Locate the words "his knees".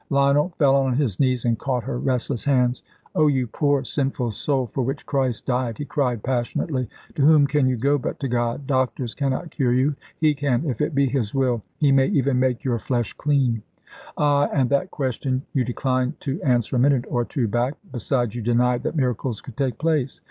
0.95-1.45